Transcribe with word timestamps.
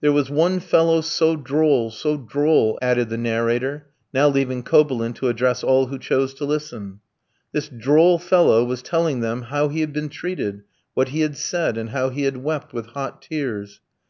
"There 0.00 0.10
was 0.10 0.30
one 0.30 0.58
fellow 0.60 1.02
so 1.02 1.36
droll, 1.36 1.90
so 1.90 2.16
droll," 2.16 2.78
added 2.80 3.10
the 3.10 3.18
narrator, 3.18 3.88
now 4.10 4.26
leaving 4.26 4.62
Kobylin 4.62 5.12
to 5.16 5.28
address 5.28 5.62
all 5.62 5.88
who 5.88 5.98
chose 5.98 6.32
to 6.36 6.46
listen. 6.46 7.00
"This 7.52 7.68
droll 7.68 8.18
fellow 8.18 8.64
was 8.64 8.80
telling 8.80 9.20
them 9.20 9.42
how 9.52 9.68
he 9.68 9.80
had 9.80 9.92
been 9.92 10.08
tried, 10.08 10.62
what 10.94 11.08
he 11.10 11.20
had 11.20 11.36
said, 11.36 11.76
and 11.76 11.90
how 11.90 12.08
he 12.08 12.22
had 12.22 12.38
wept 12.38 12.72
with 12.72 12.86
hot 12.86 13.20
tears. 13.20 13.82